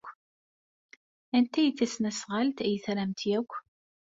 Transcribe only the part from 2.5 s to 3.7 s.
ay tramt akk?